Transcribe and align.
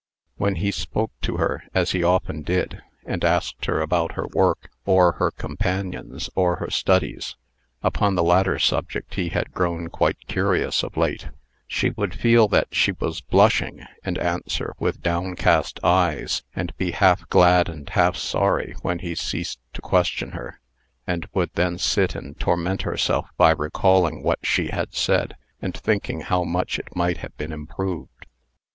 When 0.37 0.55
he 0.55 0.71
spoke 0.71 1.11
to 1.21 1.37
her, 1.37 1.63
as 1.75 1.91
he 1.91 2.01
often 2.01 2.41
did, 2.41 2.81
and 3.05 3.23
asked 3.23 3.65
her 3.65 3.81
about 3.81 4.13
her 4.13 4.25
work, 4.33 4.71
or 4.83 5.11
her 5.11 5.29
companions, 5.29 6.27
or 6.33 6.55
her 6.55 6.71
studies 6.71 7.35
(upon 7.83 8.15
the 8.15 8.23
latter 8.23 8.57
subject 8.57 9.13
he 9.13 9.29
had 9.29 9.51
grown 9.51 9.89
quite 9.89 10.17
curious, 10.25 10.81
of 10.81 10.97
late), 10.97 11.29
she 11.67 11.91
would 11.91 12.15
feel 12.15 12.47
that 12.47 12.73
she 12.73 12.93
was 12.93 13.21
blushing, 13.21 13.83
and 14.03 14.17
answer, 14.17 14.73
with 14.79 15.03
downcast 15.03 15.79
eyes, 15.83 16.41
and 16.55 16.75
be 16.77 16.89
half 16.93 17.29
glad 17.29 17.69
and 17.69 17.89
half 17.91 18.15
sorry 18.15 18.73
when 18.81 18.97
he 18.97 19.13
ceased 19.13 19.59
to 19.73 19.81
question 19.83 20.31
her, 20.31 20.59
and 21.05 21.27
would 21.35 21.51
then 21.53 21.77
sit 21.77 22.15
and 22.15 22.39
torment 22.39 22.81
herself 22.81 23.29
by 23.37 23.51
recalling 23.51 24.23
what 24.23 24.39
she 24.41 24.69
had 24.69 24.95
said, 24.95 25.35
and 25.61 25.77
thinking 25.77 26.21
how 26.21 26.43
much 26.43 26.79
it 26.79 26.95
might 26.95 27.17
have 27.17 27.37
been 27.37 27.51
improved. 27.51 28.25